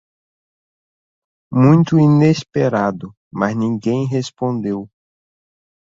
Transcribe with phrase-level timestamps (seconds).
[1.53, 4.89] Muito inesperado, mas ninguém respondeu